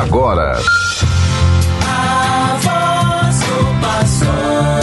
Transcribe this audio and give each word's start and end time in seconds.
agora. 0.00 0.58
A 1.86 2.58
voz 2.60 3.40
do 3.40 3.80
pastor. 3.80 4.74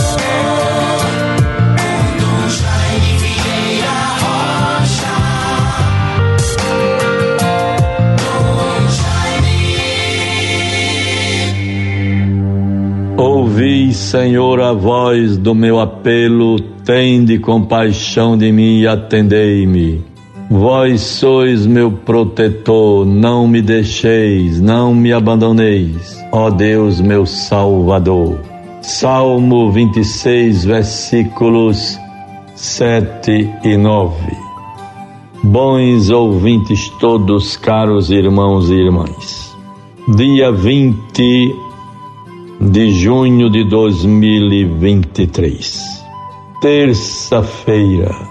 Ouvi, 13.17 13.93
Senhor, 13.93 14.59
a 14.59 14.73
voz 14.73 15.37
do 15.37 15.53
meu 15.53 15.79
apelo, 15.79 16.59
tende 16.59 17.37
compaixão 17.37 18.35
de 18.35 18.51
mim 18.51 18.79
e 18.79 18.87
atendei-me. 18.87 20.10
Vós 20.53 20.99
sois 20.99 21.65
meu 21.65 21.89
protetor, 21.89 23.05
não 23.05 23.47
me 23.47 23.61
deixeis, 23.61 24.59
não 24.59 24.93
me 24.93 25.13
abandoneis, 25.13 26.21
ó 26.29 26.49
Deus 26.49 26.99
meu 26.99 27.25
Salvador. 27.25 28.37
Salmo 28.81 29.71
26, 29.71 30.65
versículos 30.65 31.97
7 32.53 33.49
e 33.63 33.77
9. 33.77 34.13
Bons 35.41 36.09
ouvintes 36.09 36.89
todos, 36.99 37.55
caros 37.55 38.11
irmãos 38.11 38.69
e 38.69 38.73
irmãs. 38.73 39.55
Dia 40.17 40.51
20 40.51 41.55
de 42.59 42.91
junho 42.91 43.49
de 43.49 43.63
2023. 43.69 46.03
Terça-feira 46.61 48.30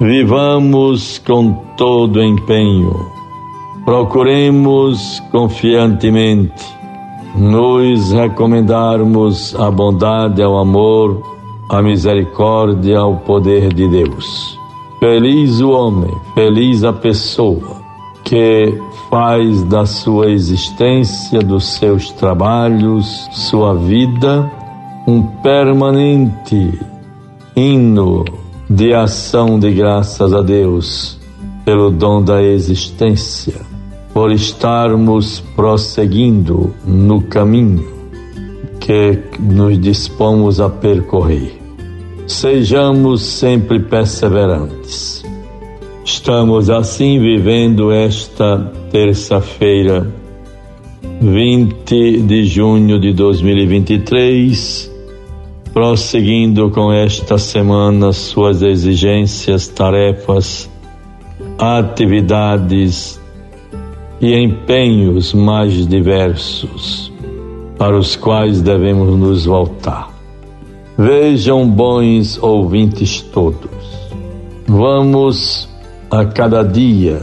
Vivamos 0.00 1.18
com 1.18 1.52
todo 1.76 2.22
empenho, 2.22 3.10
procuremos 3.84 5.18
confiantemente 5.32 6.64
nos 7.34 8.12
recomendarmos 8.12 9.56
a 9.56 9.68
bondade, 9.72 10.40
ao 10.40 10.56
amor, 10.56 11.20
a 11.68 11.82
misericórdia, 11.82 13.00
ao 13.00 13.16
poder 13.16 13.74
de 13.74 13.88
Deus. 13.88 14.56
Feliz 15.00 15.60
o 15.60 15.72
homem, 15.72 16.14
feliz 16.32 16.84
a 16.84 16.92
pessoa 16.92 17.82
que 18.22 18.80
faz 19.10 19.64
da 19.64 19.84
sua 19.84 20.30
existência, 20.30 21.40
dos 21.40 21.76
seus 21.76 22.12
trabalhos, 22.12 23.28
sua 23.32 23.74
vida, 23.74 24.48
um 25.08 25.22
permanente 25.42 26.78
hino 27.56 28.24
de 28.68 28.92
ação 28.92 29.58
de 29.58 29.72
graças 29.72 30.32
a 30.34 30.42
Deus 30.42 31.18
pelo 31.64 31.90
dom 31.90 32.22
da 32.22 32.42
existência, 32.42 33.54
por 34.12 34.30
estarmos 34.30 35.40
prosseguindo 35.56 36.74
no 36.86 37.22
caminho 37.22 37.86
que 38.78 39.18
nos 39.38 39.78
dispomos 39.80 40.60
a 40.60 40.68
percorrer. 40.68 41.58
Sejamos 42.26 43.22
sempre 43.22 43.80
perseverantes. 43.80 45.24
Estamos 46.04 46.68
assim 46.68 47.18
vivendo 47.18 47.90
esta 47.90 48.70
terça-feira, 48.90 50.06
20 51.20 52.22
de 52.22 52.44
junho 52.44 53.00
de 53.00 53.12
2023 53.12 54.97
prosseguindo 55.78 56.70
com 56.70 56.92
esta 56.92 57.38
semana 57.38 58.12
suas 58.12 58.62
exigências, 58.62 59.68
tarefas, 59.68 60.68
atividades 61.56 63.20
e 64.20 64.34
empenhos 64.34 65.32
mais 65.32 65.86
diversos 65.86 67.12
para 67.78 67.96
os 67.96 68.16
quais 68.16 68.60
devemos 68.60 69.16
nos 69.16 69.44
voltar. 69.44 70.12
Vejam, 70.98 71.64
bons 71.70 72.42
ouvintes 72.42 73.22
todos, 73.22 74.10
vamos 74.66 75.68
a 76.10 76.24
cada 76.24 76.64
dia 76.64 77.22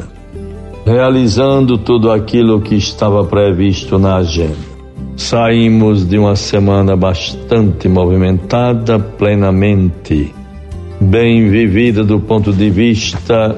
realizando 0.85 1.77
tudo 1.77 2.09
aquilo 2.09 2.61
que 2.61 2.75
estava 2.75 3.21
previsto 3.25 3.99
na 3.99 4.15
agenda 4.15 4.74
Saímos 5.15 6.07
de 6.07 6.17
uma 6.17 6.35
semana 6.35 6.95
bastante 6.95 7.87
movimentada, 7.87 8.99
plenamente 8.99 10.33
bem 10.99 11.49
vivida 11.49 12.03
do 12.03 12.19
ponto 12.19 12.51
de 12.51 12.69
vista 12.69 13.55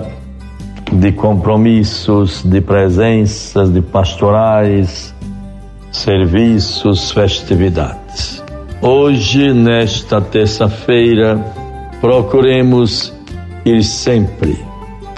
de 0.91 1.11
compromissos, 1.11 2.43
de 2.43 2.61
presenças, 2.61 3.71
de 3.71 3.81
pastorais, 3.81 5.13
serviços, 5.91 7.11
festividades. 7.11 8.43
Hoje, 8.81 9.51
nesta 9.51 10.21
terça-feira, 10.21 11.43
procuremos 11.99 13.13
ir 13.65 13.83
sempre 13.83 14.57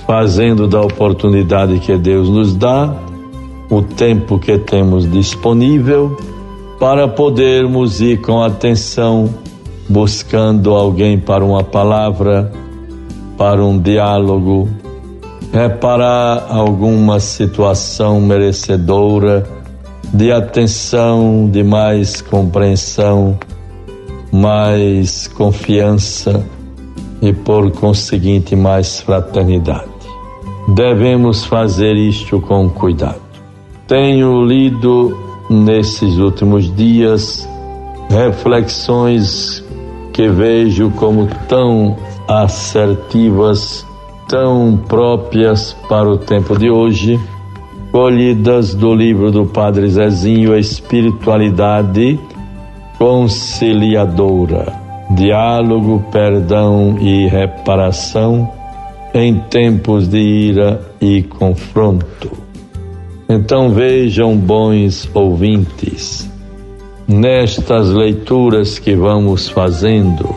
fazendo 0.07 0.67
da 0.67 0.81
oportunidade 0.81 1.79
que 1.79 1.97
Deus 1.97 2.29
nos 2.29 2.55
dá 2.55 2.95
o 3.69 3.81
tempo 3.81 4.39
que 4.39 4.57
temos 4.57 5.09
disponível 5.09 6.17
para 6.79 7.07
podermos 7.07 8.01
ir 8.01 8.21
com 8.21 8.41
atenção 8.41 9.29
buscando 9.89 10.75
alguém 10.75 11.19
para 11.19 11.43
uma 11.43 11.63
palavra, 11.63 12.51
para 13.37 13.63
um 13.63 13.79
diálogo, 13.79 14.69
reparar 15.51 16.45
alguma 16.49 17.19
situação 17.19 18.21
merecedora 18.21 19.47
de 20.13 20.31
atenção, 20.31 21.49
de 21.51 21.63
mais 21.63 22.21
compreensão, 22.21 23.37
mais 24.31 25.27
confiança 25.27 26.43
e, 27.21 27.33
por 27.33 27.71
conseguinte, 27.71 28.55
mais 28.55 29.01
fraternidade. 29.01 29.89
Devemos 30.67 31.45
fazer 31.45 31.95
isto 31.95 32.39
com 32.41 32.69
cuidado. 32.69 33.28
Tenho 33.89 34.45
lido 34.45 35.17
nesses 35.49 36.19
últimos 36.19 36.71
dias 36.75 37.49
reflexões 38.07 39.65
que 40.13 40.27
vejo 40.27 40.91
como 40.91 41.27
tão 41.47 41.97
assertivas, 42.27 43.83
tão 44.27 44.77
próprias 44.87 45.73
para 45.89 46.07
o 46.07 46.19
tempo 46.19 46.55
de 46.55 46.69
hoje, 46.69 47.19
colhidas 47.91 48.75
do 48.75 48.93
livro 48.93 49.31
do 49.31 49.47
Padre 49.47 49.89
Zezinho, 49.89 50.55
Espiritualidade 50.55 52.19
Conciliadora, 52.99 54.71
Diálogo, 55.09 56.05
Perdão 56.11 56.95
e 57.01 57.25
Reparação 57.25 58.51
em 59.15 59.39
tempos 59.49 60.07
de 60.07 60.19
ira 60.19 60.79
e 61.01 61.23
confronto. 61.23 62.48
Então 63.31 63.69
vejam, 63.69 64.35
bons 64.35 65.07
ouvintes, 65.13 66.27
nestas 67.07 67.91
leituras 67.91 68.79
que 68.79 68.95
vamos 68.95 69.47
fazendo, 69.47 70.33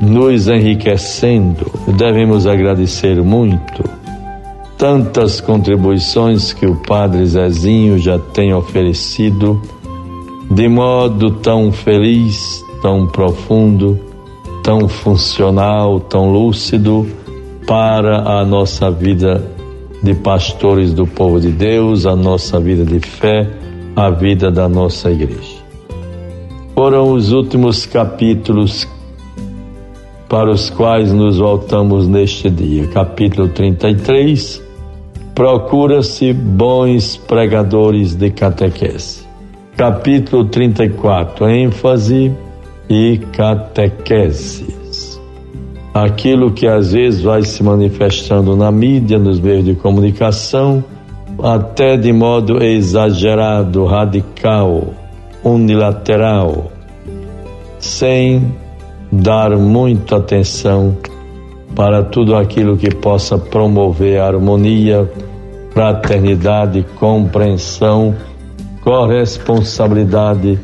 nos 0.00 0.48
enriquecendo, 0.48 1.70
devemos 1.98 2.46
agradecer 2.46 3.22
muito 3.22 3.84
tantas 4.78 5.38
contribuições 5.38 6.54
que 6.54 6.64
o 6.64 6.76
Padre 6.76 7.26
Zezinho 7.26 7.98
já 7.98 8.18
tem 8.18 8.54
oferecido, 8.54 9.60
de 10.50 10.68
modo 10.68 11.32
tão 11.32 11.70
feliz, 11.70 12.64
tão 12.80 13.06
profundo, 13.06 14.00
tão 14.62 14.88
funcional, 14.88 16.00
tão 16.00 16.32
lúcido 16.32 17.06
para 17.66 18.22
a 18.22 18.46
nossa 18.46 18.90
vida 18.90 19.46
de 20.02 20.14
pastores 20.14 20.92
do 20.92 21.06
povo 21.06 21.40
de 21.40 21.50
Deus, 21.50 22.06
a 22.06 22.16
nossa 22.16 22.58
vida 22.58 22.84
de 22.84 22.98
fé, 22.98 23.48
a 23.94 24.10
vida 24.10 24.50
da 24.50 24.68
nossa 24.68 25.10
igreja. 25.10 25.62
Foram 26.74 27.12
os 27.12 27.32
últimos 27.32 27.86
capítulos 27.86 28.88
para 30.28 30.50
os 30.50 30.70
quais 30.70 31.12
nos 31.12 31.38
voltamos 31.38 32.08
neste 32.08 32.50
dia. 32.50 32.86
Capítulo 32.88 33.48
33. 33.48 34.62
Procura-se 35.34 36.32
bons 36.32 37.16
pregadores 37.16 38.14
de 38.14 38.30
catequese. 38.30 39.22
Capítulo 39.76 40.46
34. 40.46 41.48
ênfase 41.48 42.32
e 42.88 43.18
catequese 43.32 44.81
aquilo 45.92 46.50
que 46.50 46.66
às 46.66 46.92
vezes 46.92 47.22
vai 47.22 47.42
se 47.42 47.62
manifestando 47.62 48.56
na 48.56 48.70
mídia, 48.70 49.18
nos 49.18 49.38
meios 49.38 49.64
de 49.64 49.74
comunicação, 49.74 50.82
até 51.42 51.96
de 51.96 52.12
modo 52.12 52.62
exagerado, 52.62 53.84
radical, 53.84 54.94
unilateral, 55.44 56.70
sem 57.78 58.54
dar 59.10 59.56
muita 59.56 60.16
atenção 60.16 60.96
para 61.74 62.02
tudo 62.02 62.36
aquilo 62.36 62.76
que 62.76 62.94
possa 62.94 63.36
promover 63.36 64.20
harmonia, 64.20 65.10
fraternidade, 65.72 66.84
compreensão 66.98 68.14
corresponsabilidade 68.82 70.58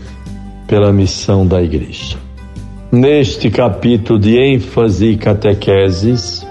pela 0.66 0.92
missão 0.92 1.46
da 1.46 1.62
igreja. 1.62 2.27
Neste 2.90 3.50
capítulo 3.50 4.19
de 4.19 4.38
ênfase 4.38 5.08
e 5.08 5.17
catequeses, 5.19 6.46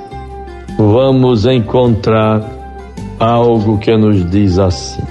vamos 0.78 1.48
encontrar 1.48 2.48
algo 3.20 3.80
que 3.80 3.98
nos 3.98 4.24
diz 4.30 4.60
assim: 4.60 5.02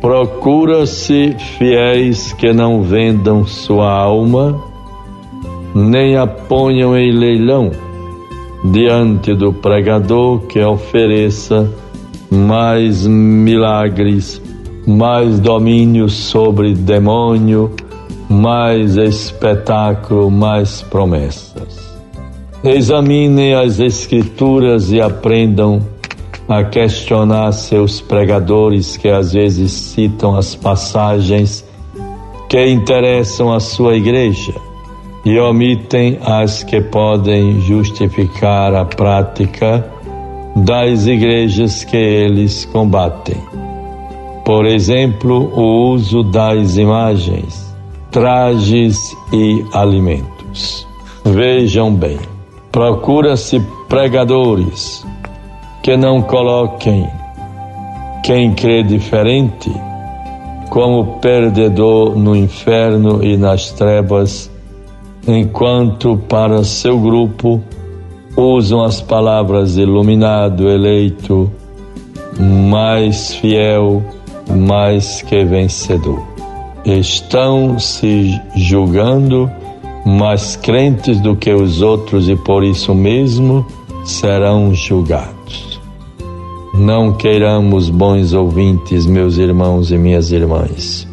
Procura-se 0.00 1.36
fiéis 1.58 2.32
que 2.32 2.54
não 2.54 2.82
vendam 2.82 3.46
sua 3.46 3.90
alma, 3.92 4.58
nem 5.74 6.16
a 6.16 6.26
ponham 6.26 6.96
em 6.96 7.12
leilão 7.12 7.70
diante 8.64 9.34
do 9.34 9.52
pregador 9.52 10.40
que 10.46 10.58
ofereça 10.58 11.70
mais 12.30 13.06
milagres, 13.06 14.40
mais 14.86 15.38
domínio 15.38 16.08
sobre 16.08 16.72
demônio, 16.72 17.70
mais 18.32 18.96
espetáculo, 18.96 20.30
mais 20.30 20.82
promessas. 20.82 21.92
Examinem 22.64 23.54
as 23.54 23.78
Escrituras 23.78 24.90
e 24.90 25.00
aprendam 25.00 25.82
a 26.48 26.64
questionar 26.64 27.52
seus 27.52 28.00
pregadores 28.00 28.96
que 28.96 29.08
às 29.08 29.32
vezes 29.32 29.70
citam 29.72 30.36
as 30.36 30.54
passagens 30.54 31.64
que 32.48 32.66
interessam 32.66 33.52
a 33.52 33.60
sua 33.60 33.96
igreja 33.96 34.54
e 35.24 35.38
omitem 35.38 36.18
as 36.22 36.62
que 36.62 36.80
podem 36.80 37.60
justificar 37.60 38.74
a 38.74 38.84
prática 38.84 39.84
das 40.56 41.06
igrejas 41.06 41.84
que 41.84 41.96
eles 41.96 42.64
combatem. 42.66 43.36
Por 44.44 44.66
exemplo, 44.66 45.52
o 45.54 45.92
uso 45.92 46.22
das 46.24 46.76
imagens, 46.76 47.61
trajes 48.12 49.16
e 49.32 49.64
alimentos. 49.72 50.86
Vejam 51.24 51.92
bem, 51.92 52.18
procura-se 52.70 53.58
pregadores 53.88 55.04
que 55.82 55.96
não 55.96 56.20
coloquem 56.22 57.08
quem 58.22 58.54
crê 58.54 58.82
diferente 58.82 59.72
como 60.68 61.18
perdedor 61.18 62.16
no 62.16 62.36
inferno 62.36 63.24
e 63.24 63.36
nas 63.36 63.72
trevas 63.72 64.50
enquanto 65.26 66.16
para 66.28 66.64
seu 66.64 66.98
grupo 66.98 67.62
usam 68.36 68.82
as 68.82 69.00
palavras 69.00 69.76
iluminado, 69.76 70.68
eleito, 70.68 71.50
mais 72.38 73.34
fiel, 73.34 74.02
mais 74.48 75.22
que 75.22 75.44
vencedor. 75.44 76.31
Estão 76.84 77.78
se 77.78 78.40
julgando 78.56 79.50
mais 80.04 80.56
crentes 80.56 81.20
do 81.20 81.36
que 81.36 81.52
os 81.52 81.80
outros 81.80 82.28
e 82.28 82.34
por 82.34 82.64
isso 82.64 82.94
mesmo 82.94 83.64
serão 84.04 84.74
julgados. 84.74 85.80
Não 86.74 87.12
queiramos 87.12 87.88
bons 87.88 88.32
ouvintes, 88.32 89.06
meus 89.06 89.38
irmãos 89.38 89.92
e 89.92 89.98
minhas 89.98 90.32
irmãs. 90.32 91.06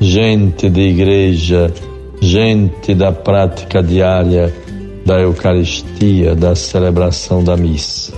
Gente 0.00 0.70
de 0.70 0.80
igreja, 0.80 1.72
gente 2.20 2.94
da 2.94 3.12
prática 3.12 3.82
diária 3.82 4.54
da 5.04 5.20
Eucaristia, 5.20 6.34
da 6.34 6.54
celebração 6.54 7.44
da 7.44 7.56
missa. 7.56 8.12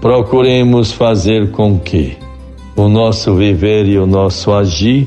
Procuremos 0.00 0.92
fazer 0.92 1.50
com 1.52 1.78
que 1.78 2.16
o 2.76 2.88
nosso 2.88 3.34
viver 3.34 3.86
e 3.86 3.98
o 3.98 4.06
nosso 4.06 4.52
agir 4.52 5.06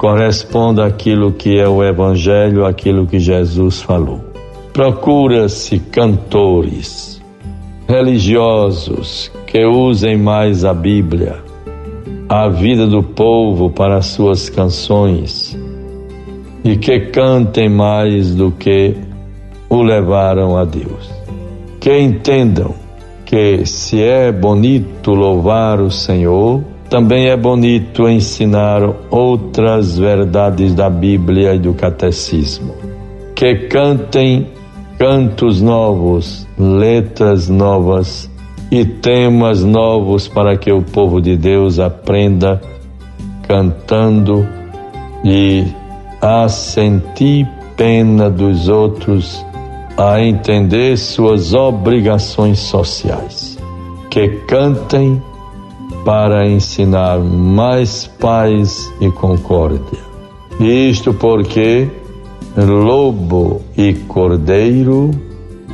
corresponda 0.00 0.86
àquilo 0.86 1.30
que 1.30 1.58
é 1.58 1.68
o 1.68 1.84
Evangelho, 1.84 2.64
àquilo 2.64 3.06
que 3.06 3.18
Jesus 3.18 3.82
falou. 3.82 4.18
Procura-se 4.72 5.78
cantores 5.78 7.20
religiosos 7.86 9.30
que 9.46 9.62
usem 9.62 10.16
mais 10.16 10.64
a 10.64 10.72
Bíblia, 10.72 11.36
a 12.30 12.48
vida 12.48 12.86
do 12.86 13.02
povo 13.02 13.68
para 13.68 14.00
suas 14.00 14.48
canções 14.48 15.54
e 16.64 16.76
que 16.76 17.00
cantem 17.00 17.68
mais 17.68 18.34
do 18.34 18.50
que 18.52 18.96
o 19.68 19.82
levaram 19.82 20.56
a 20.56 20.64
Deus. 20.64 21.10
Que 21.78 21.98
entendam 21.98 22.74
que 23.26 23.66
se 23.66 24.02
é 24.02 24.32
bonito 24.32 25.10
louvar 25.10 25.78
o 25.78 25.90
Senhor, 25.90 26.62
também 26.90 27.28
é 27.28 27.36
bonito 27.36 28.08
ensinar 28.08 28.82
outras 29.10 29.96
verdades 29.96 30.74
da 30.74 30.90
Bíblia 30.90 31.54
e 31.54 31.58
do 31.58 31.72
catecismo. 31.72 32.74
Que 33.36 33.54
cantem 33.68 34.48
cantos 34.98 35.62
novos, 35.62 36.46
letras 36.58 37.48
novas 37.48 38.28
e 38.72 38.84
temas 38.84 39.64
novos 39.64 40.26
para 40.26 40.56
que 40.56 40.72
o 40.72 40.82
povo 40.82 41.20
de 41.20 41.36
Deus 41.36 41.78
aprenda 41.78 42.60
cantando 43.46 44.46
e 45.24 45.64
a 46.20 46.48
sentir 46.48 47.48
pena 47.76 48.28
dos 48.28 48.68
outros, 48.68 49.46
a 49.96 50.20
entender 50.20 50.98
suas 50.98 51.54
obrigações 51.54 52.58
sociais. 52.58 53.56
Que 54.10 54.28
cantem 54.48 55.22
para 56.04 56.48
ensinar 56.48 57.18
mais 57.18 58.06
paz 58.06 58.92
e 59.00 59.10
concórdia. 59.10 59.98
Isto 60.58 61.12
porque 61.14 61.88
lobo 62.56 63.62
e 63.76 63.94
cordeiro 63.94 65.10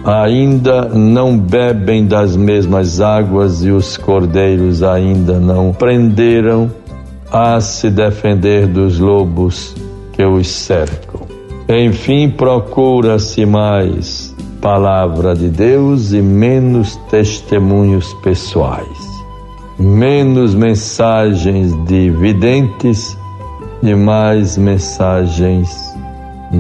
ainda 0.05 0.89
não 0.89 1.37
bebem 1.37 2.07
das 2.07 2.37
mesmas 2.37 3.01
águas 3.01 3.65
e 3.65 3.71
os 3.71 3.97
cordeiros 3.97 4.83
ainda 4.83 5.41
não 5.41 5.71
aprenderam 5.71 6.71
a 7.31 7.61
se 7.61 7.91
defender 7.91 8.69
dos 8.69 8.99
lobos 8.99 9.75
que 10.13 10.25
os 10.25 10.49
cercam. 10.49 11.23
Enfim, 11.69 12.31
procura-se 12.31 13.45
mais 13.45 14.35
palavra 14.61 15.35
de 15.35 15.49
Deus 15.49 16.13
e 16.13 16.23
menos 16.23 16.97
testemunhos 17.11 18.15
pessoais, 18.23 19.06
menos 19.79 20.55
mensagens 20.55 21.73
de 21.85 22.11
videntes 22.11 23.17
e 23.83 23.95
mais 23.95 24.57
mensagens 24.57 25.95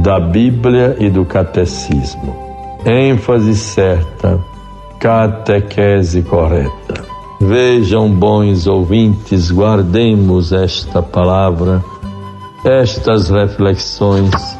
da 0.02 0.20
Bíblia 0.20 0.96
e 0.98 1.08
do 1.08 1.24
catecismo. 1.24 2.34
ênfase 2.84 3.54
certa, 3.54 4.38
catequese 5.00 6.22
correta. 6.22 7.04
Vejam, 7.40 8.10
bons 8.10 8.66
ouvintes, 8.66 9.50
guardemos 9.50 10.52
esta 10.52 11.02
palavra 11.02 11.82
estas 12.66 13.30
reflexões, 13.30 14.58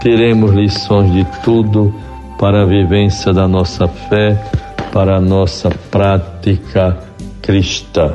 teremos 0.00 0.52
lições 0.52 1.12
de 1.12 1.24
tudo 1.44 1.94
para 2.40 2.62
a 2.62 2.66
vivência 2.66 3.32
da 3.32 3.46
nossa 3.46 3.86
fé, 3.86 4.34
para 4.92 5.18
a 5.18 5.20
nossa 5.20 5.70
prática 5.90 6.98
cristã. 7.42 8.14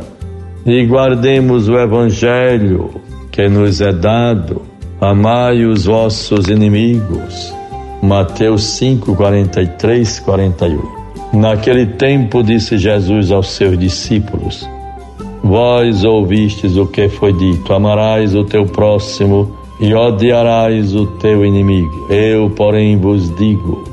E 0.66 0.86
guardemos 0.86 1.68
o 1.68 1.78
Evangelho 1.78 2.92
que 3.32 3.48
nos 3.48 3.82
é 3.82 3.92
dado. 3.92 4.62
Amai 5.00 5.66
os 5.66 5.86
vossos 5.86 6.48
inimigos. 6.48 7.54
Mateus 8.02 8.64
5, 8.78 9.16
43, 9.16 10.20
48. 10.20 11.02
Naquele 11.34 11.86
tempo 11.86 12.44
disse 12.44 12.78
Jesus 12.78 13.32
aos 13.32 13.52
seus 13.52 13.78
discípulos: 13.78 14.68
Vós 15.44 16.04
ouvistes 16.04 16.76
o 16.78 16.86
que 16.86 17.10
foi 17.10 17.34
dito: 17.34 17.74
amarás 17.74 18.36
o 18.36 18.44
teu 18.44 18.66
próximo 18.66 19.56
e 19.80 19.94
odiarás 19.94 20.94
o 20.94 21.08
teu 21.18 21.46
inimigo. 21.46 22.08
Eu, 22.10 22.50
porém, 22.52 22.98
vos 22.98 23.34
digo: 23.38 23.84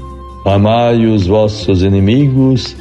amai 0.44 1.06
os 1.06 1.26
vossos 1.26 1.82
inimigos 1.82 2.76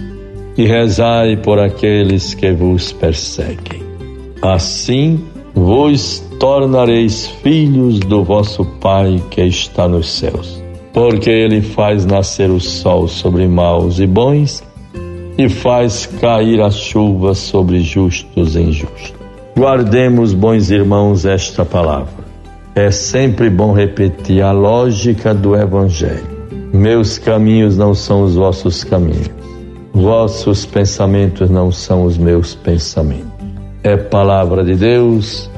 e 0.57 0.65
rezai 0.65 1.37
por 1.37 1.59
aqueles 1.59 2.33
que 2.33 2.51
vos 2.51 2.91
perseguem. 2.91 3.81
Assim 4.41 5.19
vos 5.53 6.19
tornareis 6.39 7.27
filhos 7.43 7.99
do 7.99 8.23
vosso 8.23 8.65
Pai 8.79 9.21
que 9.29 9.41
está 9.41 9.87
nos 9.87 10.09
céus, 10.09 10.61
porque 10.93 11.29
ele 11.29 11.61
faz 11.61 12.05
nascer 12.05 12.49
o 12.49 12.59
sol 12.59 13.07
sobre 13.07 13.47
maus 13.47 13.99
e 13.99 14.07
bons 14.07 14.63
e 15.37 15.47
faz 15.47 16.05
cair 16.19 16.61
a 16.61 16.71
chuva 16.71 17.33
sobre 17.35 17.79
justos 17.81 18.55
e 18.55 18.61
injustos. 18.61 19.13
Guardemos, 19.55 20.33
bons 20.33 20.69
irmãos, 20.69 21.25
esta 21.25 21.63
palavra. 21.65 22.25
É 22.75 22.91
sempre 22.91 23.49
bom 23.49 23.73
repetir 23.73 24.43
a 24.43 24.51
lógica 24.51 25.33
do 25.33 25.55
Evangelho. 25.55 26.37
Meus 26.71 27.17
caminhos 27.17 27.75
não 27.75 27.95
são 27.95 28.21
os 28.23 28.35
vossos 28.35 28.83
caminhos, 28.83 29.31
vossos 29.97 30.65
pensamentos 30.65 31.49
não 31.49 31.71
são 31.71 32.05
os 32.05 32.17
meus 32.17 32.53
pensamentos. 32.53 33.31
É 33.83 33.97
palavra 33.97 34.63
de 34.63 34.75
Deus, 34.75 35.49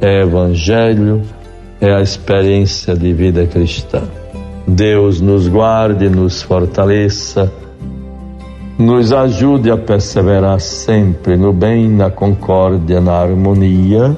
é 0.00 0.22
Evangelho, 0.22 1.22
é 1.80 1.92
a 1.92 2.02
experiência 2.02 2.94
de 2.94 3.12
vida 3.12 3.46
cristã. 3.46 4.02
Deus 4.66 5.20
nos 5.20 5.48
guarde, 5.48 6.08
nos 6.08 6.42
fortaleça, 6.42 7.50
nos 8.78 9.12
ajude 9.12 9.70
a 9.70 9.76
perseverar 9.76 10.60
sempre 10.60 11.36
no 11.36 11.52
bem, 11.52 11.88
na 11.88 12.10
concórdia, 12.10 13.00
na 13.00 13.12
harmonia 13.12 14.16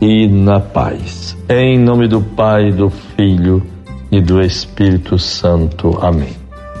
e 0.00 0.26
na 0.26 0.60
paz. 0.60 1.36
Em 1.48 1.78
nome 1.78 2.08
do 2.08 2.20
Pai, 2.20 2.70
do 2.72 2.90
Filho 2.90 3.62
e 4.10 4.20
do 4.20 4.42
Espírito 4.42 5.18
Santo. 5.18 5.98
Amém. 6.02 6.37